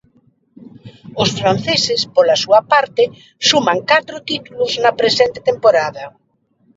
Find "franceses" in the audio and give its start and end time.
1.39-2.01